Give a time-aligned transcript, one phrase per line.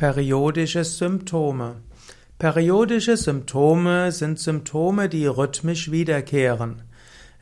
[0.00, 1.82] Periodische Symptome.
[2.38, 6.80] Periodische Symptome sind Symptome, die rhythmisch wiederkehren.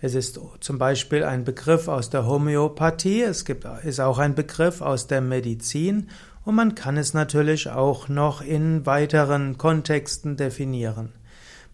[0.00, 4.80] Es ist zum Beispiel ein Begriff aus der Homöopathie, es gibt, ist auch ein Begriff
[4.80, 6.08] aus der Medizin
[6.44, 11.12] und man kann es natürlich auch noch in weiteren Kontexten definieren.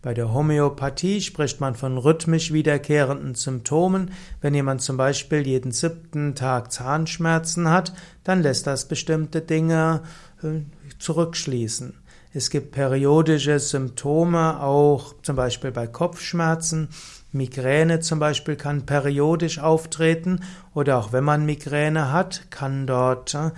[0.05, 4.11] Bei der Homöopathie spricht man von rhythmisch wiederkehrenden Symptomen.
[4.43, 10.03] Wenn jemand zum Beispiel jeden siebten Tag Zahnschmerzen hat, dann lässt das bestimmte Dinge
[10.43, 10.61] äh,
[10.99, 11.95] zurückschließen.
[12.35, 16.91] Es gibt periodische Symptome, auch zum Beispiel bei Kopfschmerzen.
[17.33, 20.41] Migräne zum Beispiel kann periodisch auftreten
[20.75, 23.53] oder auch wenn man Migräne hat, kann dort äh,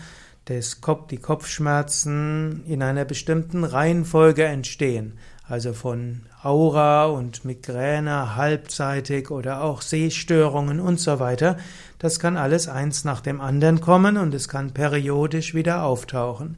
[0.45, 5.19] das Kopf, die Kopfschmerzen in einer bestimmten Reihenfolge entstehen
[5.49, 11.57] also von Aura und Migräne halbseitig oder auch Sehstörungen und so weiter.
[11.99, 16.57] Das kann alles eins nach dem anderen kommen und es kann periodisch wieder auftauchen.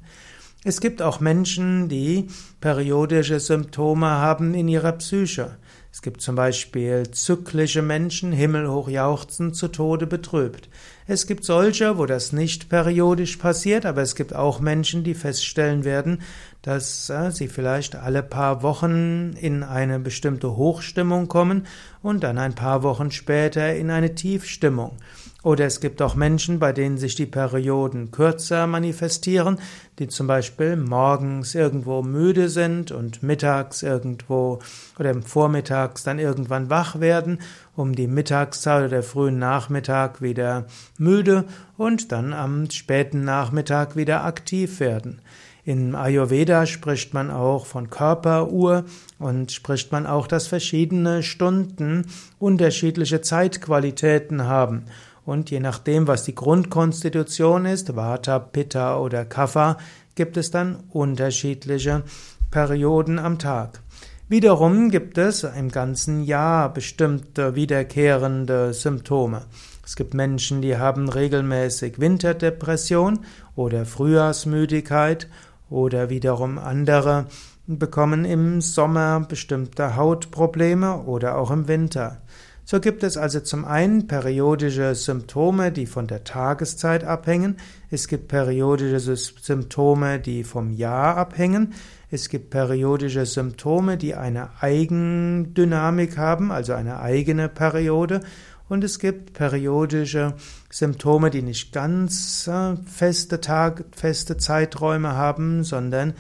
[0.63, 2.29] Es gibt auch Menschen, die
[2.61, 5.57] periodische Symptome haben in ihrer Psyche.
[5.99, 10.69] Es gibt zum Beispiel zyklische Menschen, himmelhoch jauchzend, zu Tode betrübt.
[11.09, 15.83] Es gibt solche, wo das nicht periodisch passiert, aber es gibt auch Menschen, die feststellen
[15.83, 16.23] werden,
[16.63, 21.67] dass äh, sie vielleicht alle paar Wochen in eine bestimmte Hochstimmung kommen
[22.01, 24.99] und dann ein paar Wochen später in eine Tiefstimmung.
[25.45, 29.61] Oder es gibt auch Menschen, bei denen sich die Perioden kürzer manifestieren,
[30.01, 34.59] die zum Beispiel morgens irgendwo müde sind und mittags irgendwo
[34.99, 37.39] oder vormittags dann irgendwann wach werden,
[37.77, 40.67] um die Mittagszeit oder frühen Nachmittag wieder
[40.99, 41.45] müde
[41.77, 45.21] und dann am späten Nachmittag wieder aktiv werden.
[45.69, 48.87] In Ayurveda spricht man auch von Körperuhr
[49.19, 52.07] und spricht man auch, dass verschiedene Stunden
[52.39, 54.87] unterschiedliche Zeitqualitäten haben.
[55.29, 59.77] Und je nachdem, was die Grundkonstitution ist, Vata, Pitta oder Kapha,
[60.15, 62.03] gibt es dann unterschiedliche
[62.51, 63.83] Perioden am Tag.
[64.31, 69.43] Wiederum gibt es im ganzen Jahr bestimmte wiederkehrende Symptome.
[69.85, 73.19] Es gibt Menschen, die haben regelmäßig Winterdepression
[73.55, 75.29] oder Frühjahrsmüdigkeit
[75.69, 77.27] oder wiederum andere
[77.67, 82.23] bekommen im Sommer bestimmte Hautprobleme oder auch im Winter.
[82.71, 87.57] So gibt es also zum einen periodische Symptome, die von der Tageszeit abhängen.
[87.91, 91.73] Es gibt periodische Symptome, die vom Jahr abhängen.
[92.11, 98.21] Es gibt periodische Symptome, die eine Eigendynamik haben, also eine eigene Periode.
[98.69, 100.35] Und es gibt periodische
[100.69, 106.13] Symptome, die nicht ganz äh, feste Tag, feste Zeiträume haben, sondern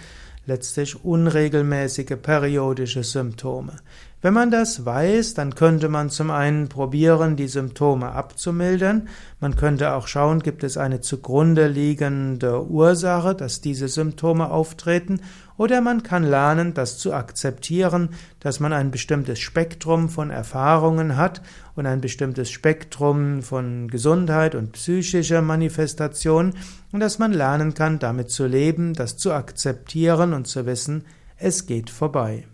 [0.46, 3.76] letztlich unregelmäßige periodische Symptome.
[4.20, 9.08] Wenn man das weiß, dann könnte man zum einen probieren, die Symptome abzumildern.
[9.38, 15.20] Man könnte auch schauen, gibt es eine zugrunde liegende Ursache, dass diese Symptome auftreten.
[15.56, 18.08] Oder man kann lernen, das zu akzeptieren,
[18.40, 21.40] dass man ein bestimmtes Spektrum von Erfahrungen hat
[21.76, 26.54] und ein bestimmtes Spektrum von Gesundheit und psychischer Manifestation
[26.90, 31.04] und dass man lernen kann, damit zu leben, das zu akzeptieren und zu wissen,
[31.36, 32.48] es geht vorbei.